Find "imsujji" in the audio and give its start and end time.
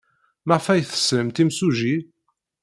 1.43-1.95